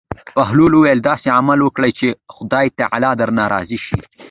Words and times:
بهلول 0.35 0.71
وویل: 0.75 0.99
داسې 1.09 1.27
عمل 1.37 1.59
وکړه 1.63 1.89
چې 1.99 2.07
خدای 2.35 2.67
تعالی 2.79 3.11
درنه 3.19 3.43
راضي 3.53 3.79
شي. 3.85 3.97